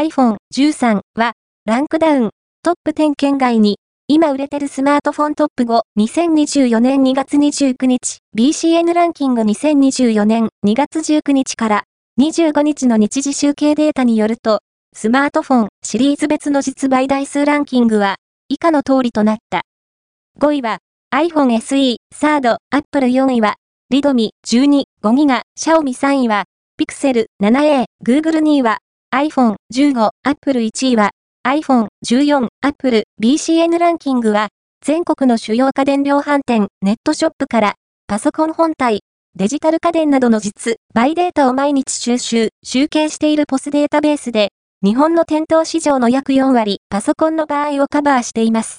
[0.00, 1.32] iPhone 13は、
[1.66, 2.30] ランクダウン、
[2.62, 3.76] トップ10圏外に、
[4.08, 11.84] 今売れてるスマートフォントップ5、2024年2月29日、BCN ランキング2024年2月19日から
[12.18, 14.60] 25日の日時集計データによると、
[14.94, 18.16] スマートフォンシリーズ別の実売台数ランキングは、
[18.48, 19.64] 以下の通りとなった。
[20.40, 20.78] 5位は、
[21.14, 23.56] iPhone SE、サード、Apple 4位は、
[23.90, 26.44] リドミ12、5ギガ、シャオミ3位は、
[26.80, 28.78] Pixel 7a、Google 2位は、
[29.12, 31.10] iPhone 15、Apple 1位は、
[31.46, 34.48] iPhone 14、Apple BCN ランキングは、
[34.82, 37.74] 全国の主要家電量販店、ネットショップから、
[38.06, 39.00] パソコン本体、
[39.36, 44.52] デジタル家電などの実、バイデータを毎日収集、集計しているポスデータベースで、
[44.82, 48.78] 日本の店頭市場の約4割、パソコンの場合をカバーしています。